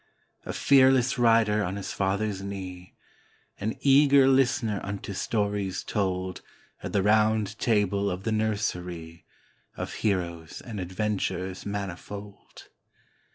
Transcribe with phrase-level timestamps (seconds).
[0.47, 2.95] A fearless rider on his father's knee,
[3.59, 6.41] An eager listener unto stories told
[6.81, 9.27] At the Round Table of the nursery,
[9.77, 12.69] Of heroes and adventures manifold.